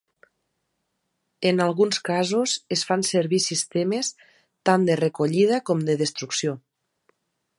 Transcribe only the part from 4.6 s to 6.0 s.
tant de recollida com de